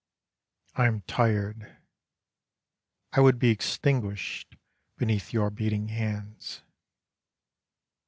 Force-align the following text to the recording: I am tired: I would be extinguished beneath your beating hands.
I 0.73 0.87
am 0.87 1.01
tired: 1.01 1.77
I 3.13 3.19
would 3.19 3.37
be 3.37 3.51
extinguished 3.51 4.55
beneath 4.97 5.31
your 5.31 5.51
beating 5.51 5.89
hands. 5.89 6.63